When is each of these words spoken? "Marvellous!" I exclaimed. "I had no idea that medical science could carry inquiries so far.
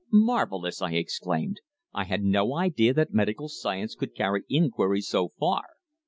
"Marvellous!" 0.11 0.81
I 0.81 0.93
exclaimed. 0.93 1.61
"I 1.93 2.05
had 2.05 2.23
no 2.23 2.55
idea 2.57 2.91
that 2.91 3.13
medical 3.13 3.47
science 3.47 3.93
could 3.93 4.15
carry 4.15 4.41
inquiries 4.49 5.07
so 5.07 5.29
far. 5.39 5.61